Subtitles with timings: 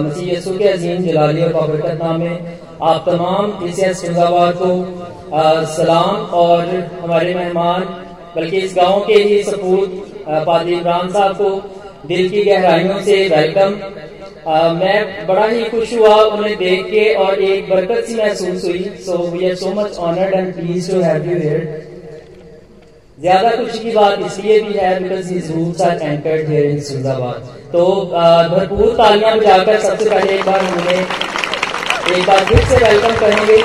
[0.00, 2.22] मसीह यसू के अजीम जलाली और बाबरकत नाम
[2.82, 4.70] आप तमाम टीसीएस फिजाबाद को
[5.74, 7.82] सलाम और हमारे मेहमान,
[8.36, 9.90] बल्कि इस गाँव के ही सपूत
[10.28, 11.50] पादरी इमरान साहब को
[12.08, 13.70] दिल की गहराइयों से वेलकम
[14.78, 19.18] मैं बड़ा ही खुश हुआ, उन्हें देख के और एक बरकत सी महसूस हुई। So
[19.28, 21.93] we are so much honoured and please to have you here
[23.18, 25.28] ज़्यादा खुशी की बात इसलिए भी है बिकॉज़
[27.72, 27.82] तो
[28.50, 30.98] भरपूर तालियाँ बजाकर सबसे पहले एक बार उन्हें
[32.16, 33.58] एक बार फिर से वेलकम करेंगे।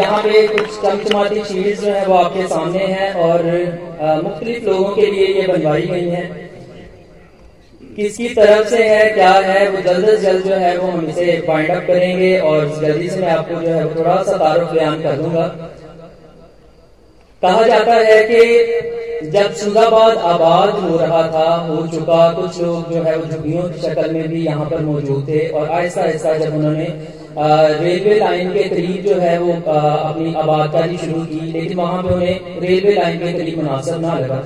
[0.00, 3.44] यहाँ पे कुछ चमचमाती चीज़ जो है वो आपके सामने है और
[4.24, 6.24] मुख्तलिफ़ लोगों के लिए ये बनवाई गई है।
[7.96, 11.40] किसकी तरफ़ से है, क्या है, वो जल्द से जल्द जो है वो हम इसे
[11.46, 15.16] फाइंड अप करेंगे और जल्दी से मैं आपको जो है थोड़ा सा तारुफ बयान कर
[15.16, 15.46] दूँगा।
[17.44, 23.02] कहा जाता है कि जब सुजाबाद आबाद हो रहा था हो चुका कुछ लोग जो
[23.02, 26.86] है झुग्गियों की शक्ल में भी यहाँ पर मौजूद थे और आहिस्ता आहिस्ता जब उन्होंने
[27.80, 29.78] रेलवे लाइन के करीब जो है वो आ,
[30.10, 34.36] अपनी आबादकारी शुरू की लेकिन वहाँ पे उन्हें रेलवे लाइन के करीब मुनासिब ना लगा।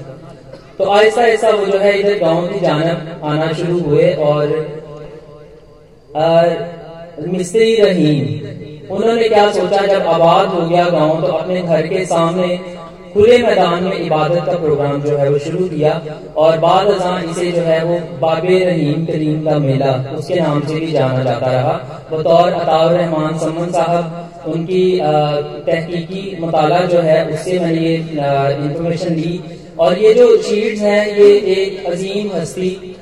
[0.79, 4.57] तो आहिस्ता आहिस्ता वो जो है इधर गाँव की जानब आना शुरू हुए और
[7.29, 12.59] मिस्त्री रहीम उन्होंने क्या सोचा जब आबाद हो गया गाँव तो अपने घर के सामने
[13.13, 15.93] खुले मैदान में इबादत का प्रोग्राम जो है वो शुरू किया
[16.37, 16.89] और बाद
[17.31, 21.51] इसे जो है वो बाबे रहीम करीम का मेला, उसके नाम से भी जाना जाता
[21.53, 21.73] रहा।
[22.13, 25.01] बतौर अताउर रहमान समन साहब, उनकी
[25.67, 29.41] तहकीकी मताला जो है, उससे मैंने ये इंफॉर्मेशन ली।
[29.79, 32.95] और ये जो शीट्स हैं, ये एक अजीम हस्ती।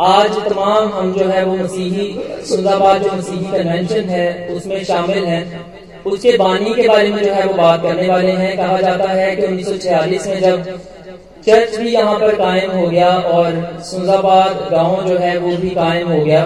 [0.00, 2.08] आज तमाम हम जो है वो मसीही
[2.46, 5.75] सुंदाबाद जो मसीही कन्वेंशन है, उसमें शामिल हैं।
[6.06, 9.34] उसके बानी के बारे में जो है वो बात करने वाले हैं। कहा जाता है
[9.36, 10.78] कि 1946 में जब
[11.46, 16.08] चर्च भी यहाँ पर कायम हो गया और सुजाबाद गाँव जो है वो भी कायम
[16.08, 16.44] हो गया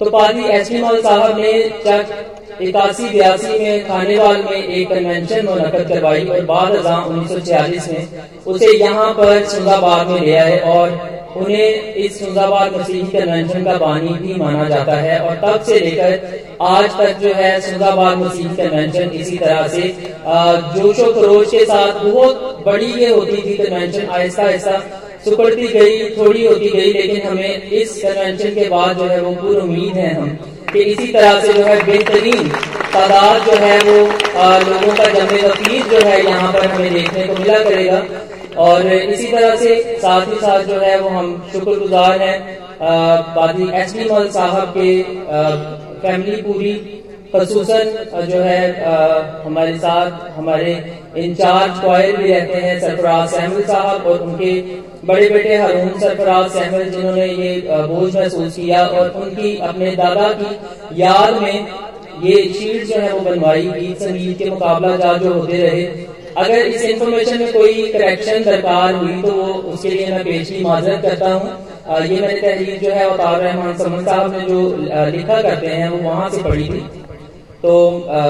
[0.00, 1.52] तो पादी एस पी मौल साहब ने
[1.84, 7.88] चर्च इक्यासी, बयासी में, खानेवाल में एक कन्वेंशन मुनद करवाई और बाद उन्नीस सौ छियालीस
[7.88, 8.06] में
[8.46, 14.12] उसे यहाँ पर सुजाबाद में ले आए और उन्हें इस सुजाबाद मसीही कन्वेंशन का बानी
[14.20, 16.12] भी माना जाता है और तब से लेकर
[16.66, 19.82] आज तक जो है सुजाबाद मसीही कन्वेंशन इसी तरह से
[20.76, 24.78] जोशो खरोश के साथ बहुत बड़ी ये होती थी कन्वेंशन आहिस्ता आहिस्ता
[25.24, 29.60] सुकड़ती गई, थोड़ी होती गई, लेकिन हमें इस कन्वेंशन के बाद जो है वो पूरी
[29.60, 30.28] उम्मीद है हम
[30.72, 32.48] कि इसी तरह से जो है बेहतरीन
[32.92, 33.96] तादाद जो है वो
[34.66, 37.98] लोगों का जमे वकील जो है यहाँ पर हमें देखने को मिला करेगा।
[38.58, 42.38] और इसी तरह से साथ ही साथ जो है वो हम शुक्रगुजार हैं।
[43.34, 45.02] बादी एस डी मल साहब के
[46.00, 46.72] फैमिली पूरी
[47.34, 47.88] खसूसन
[48.28, 48.94] जो है आ,
[49.44, 50.72] हमारे साथ हमारे
[51.16, 54.52] इंचार्ज क्वायर भी रहते हैं सरफराज सहमल साहब और उनके
[55.06, 57.50] बड़े बेटे हरून सरफराज सहमल जिन्होंने ये
[57.88, 61.66] बोझ महसूस किया और उनकी अपने दादा की याद में
[62.22, 65.82] ये शीट जो है वो बनवाई गीत संगीत के मुकाबला जा जो होते रहे।
[66.36, 71.02] अगर इस इंफॉर्मेशन में कोई करेक्शन दरकार हुई तो वो उसके लिए मैं पेशी माजरत
[71.02, 71.50] करता हूँ।
[72.02, 74.60] ये मैंने तहरीर जो है अवतार रहमान समन साहब ने जो
[75.12, 76.80] लिखा करते हैं वो वहाँ से पढ़ी थी।
[77.62, 78.22] तो आ,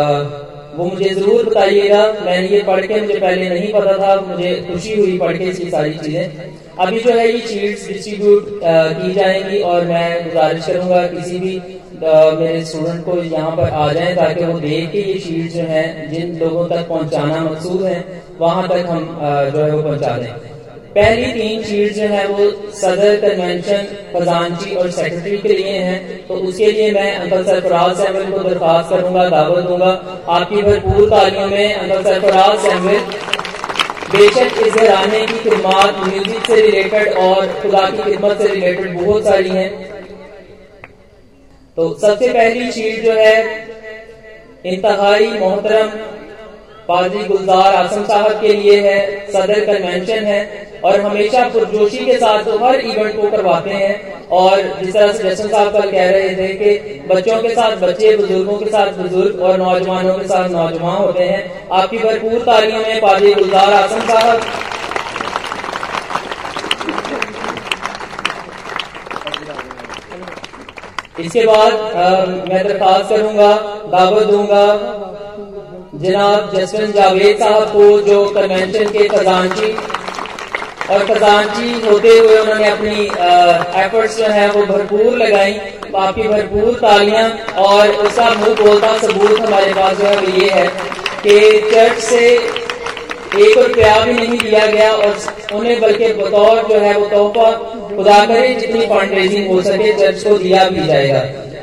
[0.76, 4.94] वो मुझे ज़रूर बताइएगा। मैंने ये पढ़ के मुझे पहले नहीं पता था मुझे खुशी
[4.94, 9.84] हुई पढ़ के इसकी सारी चीज़ें। अभी जो है ये शीट्स डिस्ट्रीब्यूट की जाएँगी और
[9.86, 11.60] मैं गुजारिश करूँगा किसी भी
[11.98, 15.84] मेरे स्टूडेंट को यहाँ पर आ जाए ताकि वो देख के ये शीट जो है,
[16.10, 19.04] जिन लोगों तक पहुंचाना मकसूद है, वहाँ तक हम
[19.52, 20.32] जो है वो पहुँचा दें।
[20.96, 26.34] पहली तीन शीट जो है वो सदर कन्वेंशन खजानची और सेक्रेटरी के लिए हैं। तो
[26.34, 29.90] उसके लिए मैं अंकल सरफराज सैमिल को दरखास्त करूँगा, दावत दूँगा।
[30.28, 33.00] आपकी भरपूर तालियों में अंकल सरफराज सैमिल
[34.08, 39.24] बेशक इस घराने की खिदमत म्यूज़िक से रिलेटेड और खुदा की खिदमत से रिलेटेड बहुत
[39.24, 39.70] सारी हैं।
[41.76, 43.32] तो सबसे पहली चीज़ जो है,
[44.66, 45.88] इंतहाई मोहतरम
[46.88, 50.40] पाजी गुलजार आसम साहब के लिए है, सदर कन्वेंशन है,
[50.84, 55.22] और हमेशा पुरजोशी के साथ तो हर इवेंट को करवाते हैं। और जिस तरह से
[55.24, 59.40] जशन साहब कल कह रहे थे कि बच्चों के साथ बच्चे, बुज़ुर्गों के साथ बुज़ुर्ग
[59.40, 64.40] और नौजवानों के साथ नौजवान होते हैं, आपकी भरपूर तालियों में पाजी गुलजार आसम साहब
[71.18, 71.72] इसके बाद
[72.48, 73.52] मैं दरखास्त करूँगा,
[73.92, 74.66] दावत दूँगा।
[75.96, 79.70] जनाब जसवंत जावेद साहब को जो कन्वेंशन के खजानची
[80.86, 83.04] और खजानची होते हुए उन्होंने अपनी
[83.84, 85.52] एफर्ट्स जो है वो भरपूर लगाई
[85.86, 87.28] काफ़ी भरपूर तालियाँ,
[87.58, 90.66] और उसका मुँह बोलता सबूत हमारे पास जो है ये है
[91.22, 91.38] कि
[91.72, 95.18] चर्च से एक रुपया भी नहीं दिया गया और
[95.54, 97.50] उन्हें बल्कि बतौर जो है वो तोहफा
[97.96, 101.20] खुदा करे, जितनी फंड रेजिंग हो सके चर्च को दिया भी जाएगा।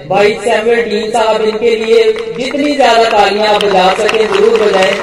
[0.07, 2.03] भाई सैमुअल डीन साहब, इनके लिए
[2.38, 4.95] जितनी ज़्यादा तालियाँ बजा सके, ज़रूर बजाएँ।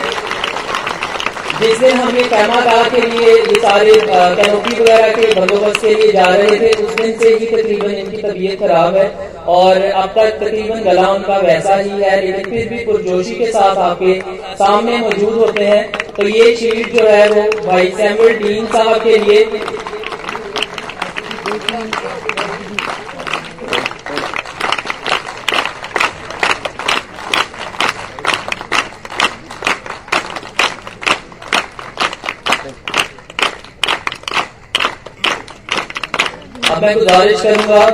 [1.60, 3.94] जिस दिन हम ये पैमागा के लिए ये सारे
[4.36, 8.22] कैनोपी वगैरह के बंदोबस्त के लिए जा रहे थे, उस दिन से ही तकरीबन इनकी
[8.22, 9.08] तबीयत खराब है
[9.48, 13.76] और अब तक तकरीबन गला उनका वैसा ही है, लेकिन फिर भी पुरजोशी के साथ
[13.88, 14.14] आपके
[14.56, 19.16] सामने मौजूद होते हैं। तो ये शीट जो है वो भाई सैमुअल डीन साहब के
[19.18, 19.44] लिए
[36.70, 37.84] अब मैं गुजारिश करूँगा।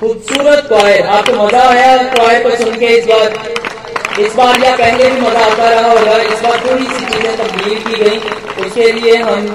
[0.00, 5.10] खूबसूरत क्वायर आपको मज़ा आया क्वायर को सुन के इस बार। इस बार या पहले
[5.10, 8.18] भी मज़ा आता रहा होगा इस बार थोड़ी सी चीज़ें तब्दील की गई,
[8.64, 9.46] उसके लिए हम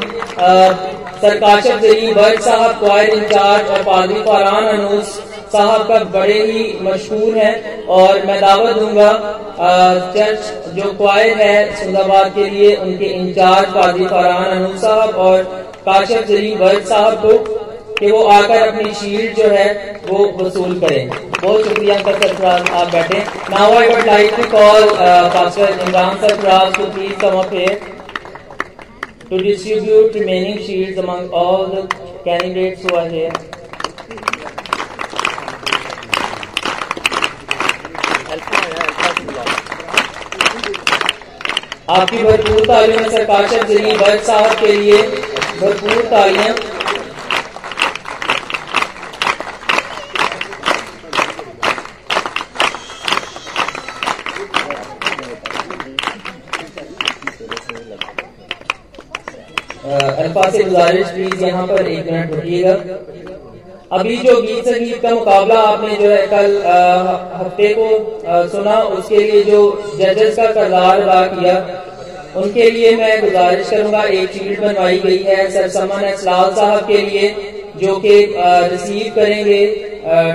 [1.22, 5.20] सरकाशफ जरी बर्ग साहब क्वायर इंचार्ज और पादरी फरहान अनूस
[5.54, 9.12] साहब का बड़े ही मशहूर हैं और मैं दावत दूँगा
[10.16, 16.26] चर्च जो क्वायर है सुंदाबाद के लिए उनके इंचार्ज पादरी फरहान अनूस साहब और काशिफ
[16.28, 17.34] जरी वर्ग साहब को
[17.96, 19.68] कि वो आकर अपनी शील्ड जो है
[20.08, 21.10] वो वसूल करें।
[21.42, 23.20] बहुत शुक्रिया सरफराज आप बैठे।
[23.52, 24.90] Now I would like to call
[25.36, 27.96] pastor Imran Sarfaraz to please come up here
[29.30, 31.82] to distribute remaining shields among all the
[32.26, 33.32] candidates who are here.
[41.96, 45.02] आपकी भरपूर तालियों में सरकार जरी वर्ग साहब के लिए
[45.60, 46.56] भरपूर तालियाँ।
[60.18, 62.74] अल्फ़ा से गुजारिश प्लीज़ यहाँ पर एक मिनट रुकिएगा।
[63.92, 66.56] अभी जो गीत संगीत का मुकाबला आपने जो है कल
[67.34, 69.60] हफ़्ते को सुना, उसके लिए जो
[70.00, 71.54] जजेस का करदार अदा किया
[72.38, 77.02] उनके लिए मैं गुजारिश करूँगा, एक शीट बनवाई गई है सर समन असलाल साहब के
[77.02, 77.30] लिए,
[77.78, 78.16] जो कि
[78.72, 79.66] रिसीव करेंगे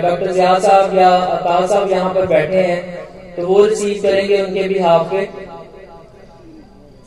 [0.02, 2.80] डॉक्टर जिया साहब या अताल साहब यहाँ पर बैठे हैं
[3.36, 5.24] तो वो रिसीव करेंगे उनके भी हाफ़ पे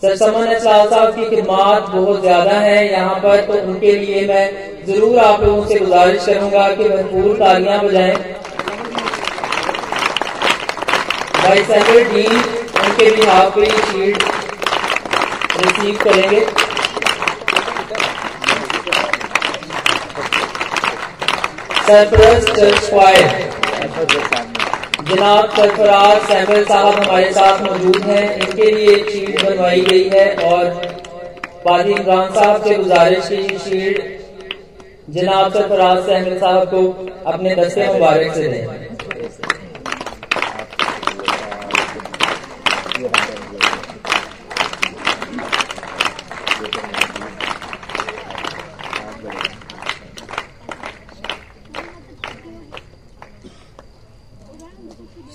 [0.02, 4.46] सर साहब की खिदमात बहुत ज़्यादा है यहाँ पर तो उनके लिए मैं
[4.88, 8.16] ज़रूर आप लोगों से गुजारिश करूँगा कि भरपूर तालियाँ बजाएँ।
[11.36, 11.60] भाई
[12.06, 12.36] डीन,
[12.84, 14.35] उनके भी हाफ़ पे शीट
[15.58, 16.46] रिसीव करेंगे।
[21.88, 22.84] सरफरज चर्च
[25.08, 30.26] जनाब सरफराज सैमुअल साहब हमारे साथ मौजूद हैं। इनके लिए एक शील्ड बनवाई गई है
[30.46, 30.64] और
[31.66, 34.02] पादी इमरान साहब से गुजारिश की शील्ड
[35.16, 36.82] जनाब सरफराज सैमुअल साहब को
[37.32, 38.85] अपने दस्ते मुबारक से दें।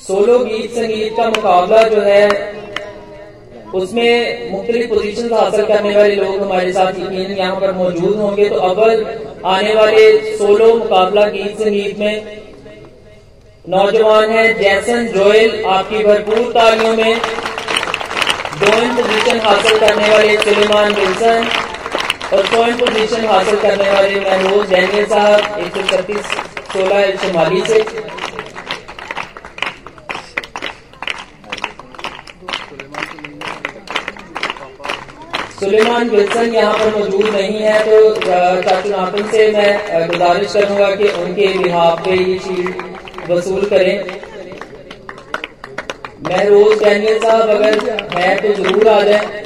[0.01, 2.25] सोलो गीत संगीत का मुकाबला जो है,
[3.75, 8.61] उसमें मुख्तलिफ़ पोजिशन हासिल करने वाले लोग हमारे साथ यकीन यहाँ पर मौजूद होंगे। तो
[8.69, 9.05] अव्वल
[9.47, 12.15] आने वाले सोलो मुकाबला गीत संगीत में
[13.65, 17.15] नौजवान है जैसन जोयल आपकी भरपूर तालियों में
[18.61, 21.47] दोइन पोजीशन हासिल करने वाले सुलेमान विल्सन
[22.33, 26.27] और सोइन पोजीशन हासिल करने वाले महमूद डैनियल साहब, एक सौ छत्तीस,
[26.73, 27.79] सोलह शुमाली से
[35.61, 38.15] सुलेमान विल्सन यहाँ पर मौजूद नहीं है तो
[38.63, 43.97] चाचू से मैं गुजारिश करूँगा कि उनके बिहाफ पे ये शील्ड वसूल करें।
[46.23, 47.73] महरोज डैनियल साहब अगर
[48.17, 49.45] है तो ज़रूर आ जाए।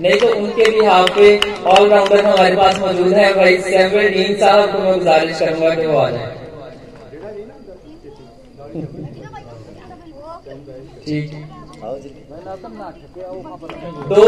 [0.00, 1.30] नहीं तो उनके भी हाफ़ पे
[1.70, 5.98] ऑलराउंडर हमारे पास मौजूद है भाई सैमुअल डीन साहब को मैं गुजारिश करूँगा कि वो
[5.98, 6.37] आ जाए।
[11.06, 11.26] ठीक
[14.10, 14.22] तो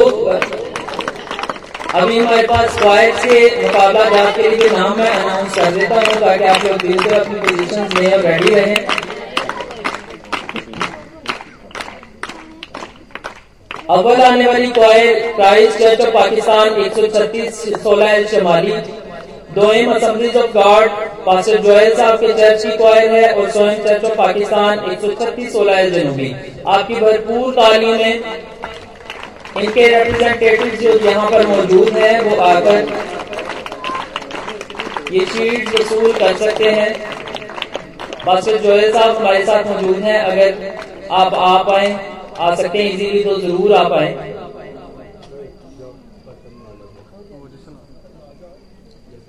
[1.98, 6.20] अभी हमारे पास स्क्वायर से मुकाबला जात के लिए नाम मैं अनाउंस कर देता हूँ
[6.20, 8.76] ताकि आप लोग दिल से अपनी पोजीशन में रेडी रहें।
[13.90, 18.76] अव्वल आने वाली choir Christ church of Pakistan एक सौ छत्तीस, सोलह शमाली।
[19.54, 20.88] दोएम assemblies of God
[21.26, 25.08] pastor Joel साहब के चर्च की क्वायर है और सोएम चर्च ऑफ़ पाकिस्तान एक सौ
[25.14, 26.28] छत्तीस सोलह जनूबी
[26.68, 28.14] आपकी भरपूर तालीम में
[29.58, 32.78] इनके रिप्रेजेंटेटिव जो यहाँ पर मौजूद हैं, वो आकर
[35.12, 36.90] ये शीट वसूल कर सकते हैं।
[38.26, 40.50] मास्टर जोयल साहब हमारे साथ मौजूद हैं। अगर
[41.12, 41.88] आप आ पाए,
[42.38, 44.38] आ सकते हैं इजीली तो ज़रूर आ पाए।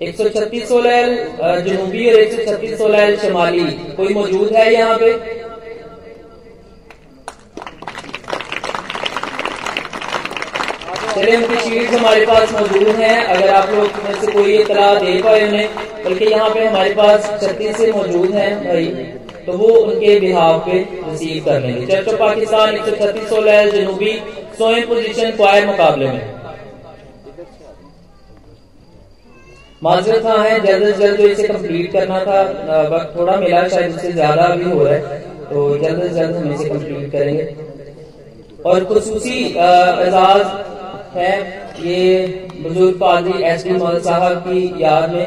[0.02, 3.64] एक सौ छत्तीस सोलह जनूबी और एक सौ छत्तीस सोलह शमाली।
[3.96, 5.12] कोई मौजूद है यहाँ पे?
[11.14, 15.20] चले उनकी शीट्स हमारे पास मौजूद हैं। अगर आप लोग में से कोई इतला दे
[15.22, 15.68] पाए उन्हें,
[16.04, 18.86] बल्कि यहाँ पे हमारे पास छत्तीस से मौजूद हैं भाई
[19.46, 23.70] तो वो उनके बिहाव पे रिसीव कर लेंगे। चर्च ऑफ़ पाकिस्तान, एक सौ छत्तीस सोलह
[23.70, 24.20] जनूबी
[24.58, 26.31] सोए पोजिशन क्वायर मुकाबले में।
[29.82, 32.42] माजरत हाँ है, जल्द से जल्द इसे कंप्लीट करना था।
[32.88, 36.52] वक्त थोड़ा मिला, शायद उससे ज़्यादा भी हो रहा है। तो जल्द से जल्द हम
[36.52, 37.44] इसे कंप्लीट करेंगे।
[38.64, 40.44] और खसूसी एजाज
[41.16, 41.32] है,
[41.80, 42.26] ये
[42.58, 45.26] बुज़ुर्ग पादरी एस डी मल साहब की याद में।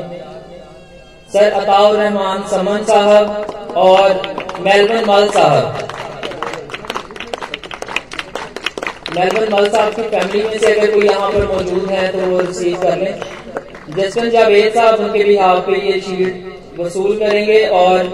[1.33, 4.21] सर अताउर रहमान, समन साहब और
[4.61, 5.65] मेलबन मल साहब।
[9.17, 12.39] मेलबन मल साहब की फैमिली में से अगर कोई यहाँ पर मौजूद है तो वो
[12.41, 13.34] रिसीव कर लें।
[13.87, 18.07] जसवन जावेद साहब उनके बिहार पे ये शीट वसूल करेंगे और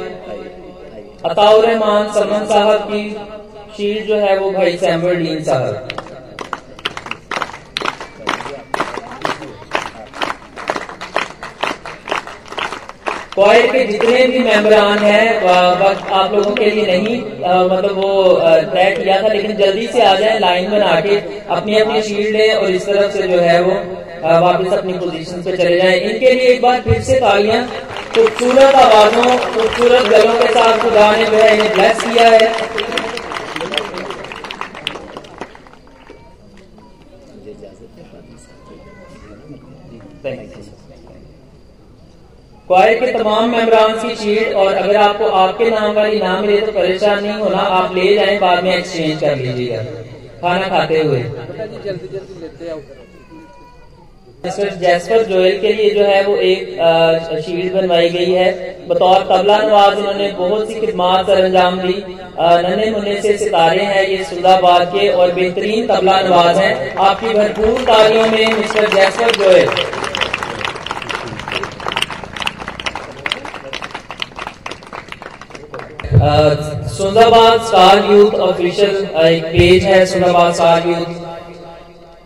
[1.25, 3.09] अताउर रहमान समन साहब की
[3.77, 5.87] शीट जो है वो भाई सैमुअल डीन साहब।
[13.35, 15.25] क्वायर के जितने भी मेंबरान हैं
[15.79, 18.33] वक्त आप लोगों के लिए नहीं आ, मतलब वो
[18.73, 21.15] तय किया था लेकिन जल्दी से आ जाए लाइन बना के
[21.55, 23.79] अपनी अपनी शील्ड लें और इस तरफ़ से जो है वो
[24.23, 27.63] वापस अपनी पोजीशन पे चले जाएँ। इनके लिए एक बार फिर से तालियाँ।
[28.15, 32.39] खूबसूरत आवाजों, खूबसूरत गलों के साथ खुदा ने जो है इन्हें ब्लेस किया है।
[42.67, 46.71] क्वायर के तमाम मेम्बरान की शीट और अगर आपको आपके नाम वाली ना मिले तो
[46.71, 49.83] परेशान नहीं होना, आप ले जाएँ, बाद में एक्सचेंज कर लीजिएगा।
[50.41, 51.23] खाना खाते हुए।
[54.43, 58.47] जैसपर जोयल के लिए जो है वो एक शीट बनवाई गई है।
[58.87, 61.93] बतौर तबला नवाज़ उन्होंने बहुत सी खिदमात सर अंजाम दी।
[62.39, 67.81] नन्हे मुन्ने से सितारे हैं ये सुल्दाबाद के और बेहतरीन तबला नवाज़ हैं। आपकी भरपूर
[67.83, 69.69] तालियों में mister Jasper Joel
[76.91, 78.95] Sundarbad star youth official
[79.25, 81.20] एक पेज है सुंदरबाद स्टार यूथ।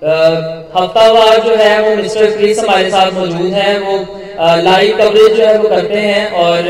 [0.06, 3.94] हफ्तावार जो है वो मिस्टर क्रिस हमारे साथ मौजूद हैं, वो
[4.64, 6.62] लाइव कवरेज जो है वो करते हैं और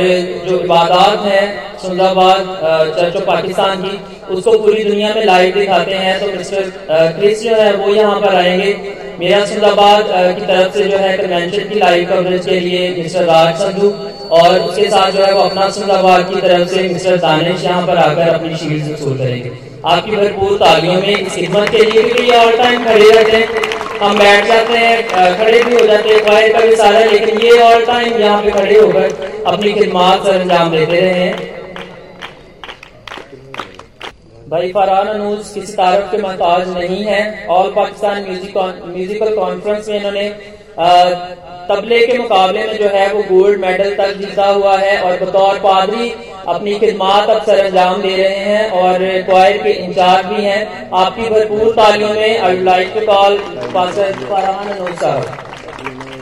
[0.48, 1.42] जो इबादत है
[1.82, 2.40] सुंदाबाद
[2.98, 4.00] चर्च ऑफ़ पाकिस्तान की,
[4.34, 6.72] उसको पूरी दुनिया में लाइव दिखाते हैं। तो मिस्टर
[7.20, 8.76] क्रिस जो है वो यहाँ पर आएँगे।
[9.20, 10.08] मेरा सुंदाबाद
[10.40, 13.94] की तरफ़ से जो है कन्वेंशन की लाइव कवरेज के लिए मिस्टर राज संधू
[14.38, 17.98] और उसके साथ जो है वो अपना सुंदाबाद की तरफ़ से मिस्टर दानिश यहाँ पर
[18.00, 22.84] आकर अपनी शील्ड करेंगे आपकी भरपूर तालियों में इस खिदमत के लिए भी ऑल टाइम
[22.86, 23.64] खड़े रहते हैं।
[24.00, 27.60] हम बैठ जाते हैं खड़े भी हो जाते हैं फायर का भी सारा, लेकिन ये
[27.64, 31.54] ऑल टाइम यहाँ पे खड़े होकर अपनी खिदमात सर अंजाम देते रहे हैं।
[34.50, 39.96] भाई फरहान अनूज किसी तारफ के मोहताज नहीं है। All Pakistan music musical conference में
[39.96, 40.30] इन्होंने
[41.70, 45.60] तबले के मुकाबले में जो है वो गोल्ड मेडल तक जीता हुआ है और बतौर
[45.60, 46.10] पादरी
[46.48, 48.98] अपनी खिदमात अब सर अंजाम दे रहे हैं और
[49.28, 53.38] क्वायर के इंचार्ज भी हैं। आपकी भरपूर तालियों में I like to call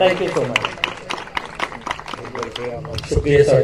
[0.00, 0.58] thank you so much
[3.08, 3.60] शुक्रिया सर।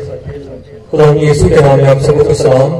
[0.90, 2.71] खुदा यीशु के नाम में आप सबको सलाम।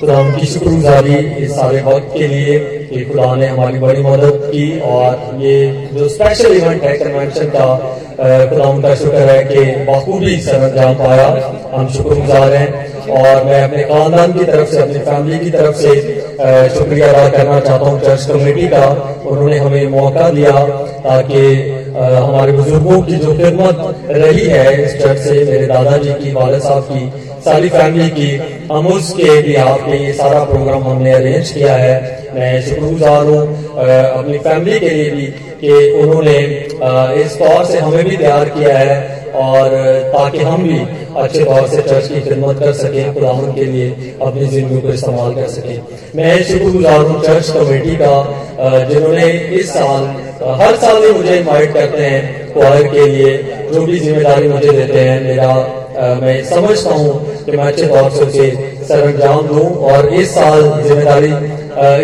[0.00, 2.58] खुदा की शुक्रगुजारी इस सारे वक्त के लिए
[2.88, 5.56] कि खुदा ने हमारी बड़ी मदद की और ये
[5.92, 7.66] जो स्पेशल इवेंट है कन्वेंशन का
[8.50, 11.26] खुदा का शुक्र है कि बखूबी सर अंजाम पाया।
[11.74, 12.68] हम शुक्रगुजार हैं।
[13.10, 15.94] और मैं अपने खानदान की तरफ़ से, अपनी फैमिली की तरफ़ से
[16.70, 18.86] शुक्रिया अदा करना चाहता हूँ चर्च कमेटी का।
[19.26, 20.52] उन्होंने हमें मौका दिया,
[21.00, 21.44] ताकि
[21.96, 26.82] हमारे बुज़ुर्गों की जो खिदमत रही है इस चर्च से, मेरे दादाजी की वाले साहब
[26.82, 27.10] की,
[27.42, 28.30] सारी फैमिली की,
[28.72, 33.42] हम उसके भी आपके ये सारा प्रोग्राम हमने अरेंज किया है। मैं शुक्रगुजार हूँ
[33.76, 35.26] अपनी फैमिली के लिए भी,
[35.60, 36.38] कि उन्होंने
[37.22, 38.96] इस तौर से हमें भी तैयार किया है,
[39.36, 39.70] और,
[40.12, 40.78] ताकि हम भी
[41.18, 45.34] अच्छे तौर से चर्च की खिदमत कर सके खुदावन के लिए अपनी ज़िंदगी को इस्तेमाल
[45.34, 45.76] कर सके।
[46.16, 49.26] मैं शुक्रगुजार हूँ चर्च कमेटी का जिन्होंने
[49.60, 50.06] इस साल
[50.60, 53.36] हर साल ही मुझे इन्वाइट करते हैं क्वार के लिए,
[53.72, 55.54] जो भी ज़िम्मेदारी मुझे देते हैं, मेरा
[56.22, 58.50] मैं समझता हूँ कि मैं अच्छे तौर से उसे
[58.88, 61.32] सर अंजाम दूँ और इस साल ज़िम्मेदारी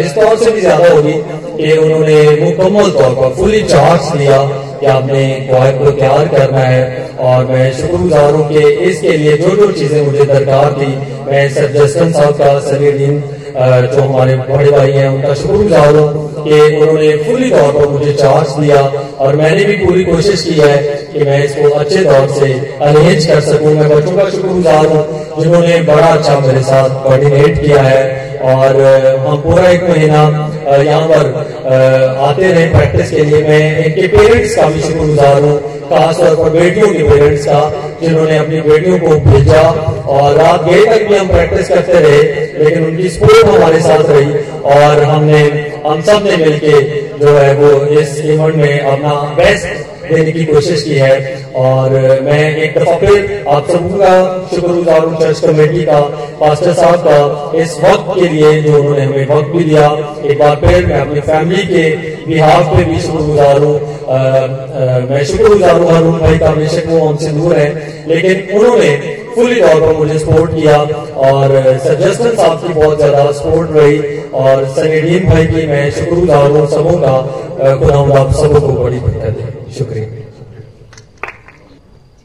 [0.01, 1.13] इस तौर से भी ज़्यादा होगी
[1.57, 4.39] कि उन्होंने मुकम्मल तौर पर फुली चार्ज लिया
[4.81, 9.57] कि आपने क्वाइट को तैयार करना है। और मैं शुक्रगुजार हूँ कि इसके लिए जो
[9.57, 10.87] जो चीज़ें मुझे दरकार थी,
[11.27, 13.21] मैं सर जस्टन साहब का सलीम
[13.55, 18.57] जो हमारे बड़े भाई हैं, उनका शुक्रगुजार हूँ कि उन्होंने फुली तौर पर मुझे चार्ज
[18.59, 18.81] दिया
[19.19, 20.77] और मैंने भी पूरी कोशिश की है
[21.13, 22.53] कि मैं इसको अच्छे तौर से
[22.83, 25.05] अरेंज कर सकूँ। मैं बच्चों का शुक्रगुजार हूँ,
[25.41, 28.03] जिन्होंने बड़ा अच्छा मेरे साथ कोऑर्डिनेट किया है
[28.45, 28.83] और
[29.27, 30.27] हम पूरा एक महीना
[30.67, 31.25] यहाँ पर
[32.21, 36.89] आते रहे प्रैक्टिस के लिए। मैं इनके पेरेंट्स का भी शुक्रगुजार हूँ। खासतौर पर बेटियों
[36.89, 37.61] के पेरेंट्स का,
[38.01, 39.63] जिन्होंने अपनी बेटियों को भेजा।
[40.09, 42.23] और रात गए तक भी हम प्रैक्टिस करते रहे,
[42.65, 44.33] लेकिन उनकी स्पोर्ट हमारे साथ रही।
[44.75, 45.41] और हमने,
[45.87, 46.81] हम सबने मिलके
[47.19, 51.91] जो है वो इस इवेंट में अपना बेस्ट देने की कोशिश की है। और
[52.23, 54.13] मैं एक दफ़ा फिर आप सबका
[54.51, 56.01] शुक्रगुजार हूँ चर्च कमेटी का,
[56.41, 59.89] पास्टर साहब का, इस वक्त के लिए जो उन्होंने हमें वक्त भी दिया।
[60.25, 61.91] एक बार फिर मैं अपनी फैमिली के
[62.27, 63.75] बिहाफ पे भी शुक्रगुजार हूँ।
[65.11, 67.69] मैं शुक्रगुजार हूँ अरुण भाई का, बेशक वो हमसे दूर है।
[68.09, 68.91] लेकिन उन्होंने
[69.35, 70.77] फुली तौर पर मुझे सपोर्ट किया।
[71.29, 71.53] और
[71.85, 73.99] सर साहब की बहुत ज़्यादा सपोर्ट रही।
[74.35, 77.15] और सनीडीन भाई की मैं शुक्रगुजार हूँ सबों का
[77.79, 80.07] खुदा सबों को बड़ी बरकत दे शुक्रिया।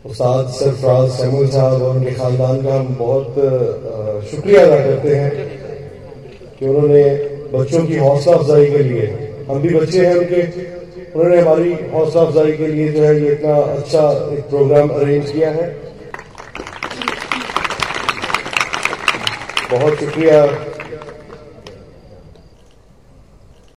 [0.06, 3.28] उस्ताद सरफराज सैमुल साहब और उनके खानदान का हम बहुत
[4.32, 5.32] शुक्रिया अदा करते हैं
[6.60, 7.04] कि उन्होंने
[7.54, 9.06] बच्चों की हौसला अफजाई के लिए,
[9.50, 10.42] हम भी बच्चे हैं उनके,
[11.14, 14.02] उन्होंने हमारी हौसला अफजाई के लिए जो है ये इतना अच्छा
[14.34, 15.68] एक प्रोग्राम अरेंज किया है।
[19.72, 20.44] बहुत शुक्रिया